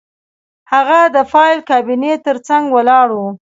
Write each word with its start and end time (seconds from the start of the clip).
هغه 0.71 0.99
د 1.15 1.17
فایل 1.31 1.59
کابینې 1.69 2.13
ترڅنګ 2.25 2.63
ولاړ 2.75 3.07
و 3.13 3.21